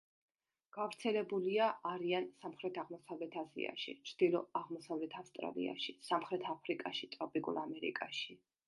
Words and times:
გავრცელებულია 0.77 1.67
არიან 1.89 2.25
სამხრეთ-აღმოსავლეთ 2.45 3.37
აზიაში, 3.43 3.95
ჩრდილო-აღმოსავლეთ 4.13 5.17
ავსტრალიაში, 5.23 5.97
სამხრეთ 6.11 6.53
აფრიკაში, 6.57 7.17
ტროპიკულ 7.17 7.67
ამერიკაში. 7.69 8.43